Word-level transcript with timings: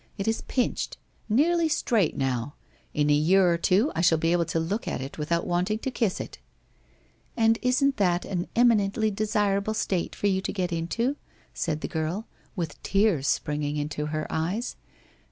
It 0.17 0.27
is 0.27 0.41
pinched— 0.41 0.97
nearly 1.43 1.69
straight 1.69 2.17
now! 2.17 2.55
In 2.91 3.11
a 3.11 3.13
year 3.13 3.47
or 3.53 3.57
two, 3.59 3.91
I 3.93 4.01
shall 4.01 4.17
be 4.17 4.31
able 4.31 4.45
to 4.45 4.59
look 4.59 4.87
at 4.87 4.99
it 4.99 5.19
without 5.19 5.45
wanting 5.45 5.77
to 5.77 5.91
kiss 5.91 6.19
it/' 6.19 6.39
And 7.37 7.59
isn't 7.61 7.97
that 7.97 8.25
an 8.25 8.47
eminently 8.55 9.11
desirable 9.11 9.75
state 9.75 10.15
for 10.15 10.25
you 10.25 10.41
to 10.41 10.51
get 10.51 10.73
into?' 10.73 11.17
said 11.63 11.81
the 11.81 11.87
girl, 11.87 12.25
with 12.55 12.81
tears 12.81 13.27
springing 13.27 13.77
into 13.77 14.07
her 14.07 14.25
eyes. 14.31 14.75